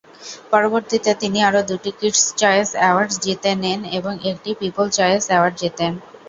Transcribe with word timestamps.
পরবর্তীতে, 0.51 1.11
তিনি 1.21 1.39
আরও 1.47 1.61
দুটি 1.69 1.91
কিডস 1.99 2.23
চয়েস 2.41 2.69
অ্যাওয়ার্ডস 2.75 3.15
জিতে 3.23 3.51
নেন 3.63 3.79
এবং 3.97 4.13
একটি 4.31 4.49
পিপলস 4.59 4.91
চয়েস 4.97 5.23
অ্যাওয়ার্ড 5.29 5.55
জিতেন। 5.61 5.91